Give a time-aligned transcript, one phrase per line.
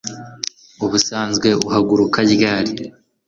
[0.85, 2.73] ubusanzwe uhaguruka ryari